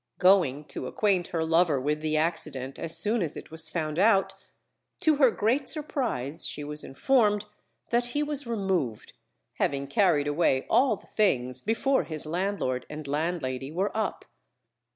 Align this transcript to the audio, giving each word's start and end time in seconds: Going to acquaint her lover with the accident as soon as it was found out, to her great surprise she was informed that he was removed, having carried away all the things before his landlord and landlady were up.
Going 0.17 0.65
to 0.69 0.87
acquaint 0.87 1.27
her 1.27 1.43
lover 1.45 1.79
with 1.79 2.01
the 2.01 2.17
accident 2.17 2.79
as 2.79 2.97
soon 2.97 3.21
as 3.21 3.37
it 3.37 3.51
was 3.51 3.69
found 3.69 3.99
out, 3.99 4.33
to 5.01 5.17
her 5.17 5.29
great 5.29 5.69
surprise 5.69 6.43
she 6.47 6.63
was 6.63 6.83
informed 6.83 7.45
that 7.91 8.07
he 8.17 8.23
was 8.23 8.47
removed, 8.47 9.13
having 9.59 9.85
carried 9.85 10.25
away 10.27 10.65
all 10.71 10.95
the 10.95 11.05
things 11.05 11.61
before 11.61 12.05
his 12.05 12.25
landlord 12.25 12.87
and 12.89 13.05
landlady 13.07 13.71
were 13.71 13.95
up. 13.95 14.25